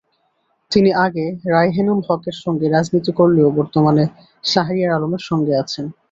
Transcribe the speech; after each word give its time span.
তিনি 0.71 0.91
আগে 1.05 1.25
রায়হেনুল 1.45 1.99
হকের 2.07 2.35
সঙ্গে 2.43 2.65
রাজনীতি 2.67 3.11
করলেও 3.11 3.47
বর্তমানে 3.51 4.03
শাহরিয়ার 4.43 4.95
আলমের 4.97 5.23
সঙ্গে 5.29 5.53
আছেন। 5.63 5.85